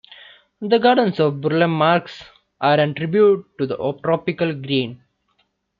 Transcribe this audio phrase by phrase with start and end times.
[0.61, 2.23] The gardens of Burle Marx
[2.59, 5.03] are an tribute to the tropical green.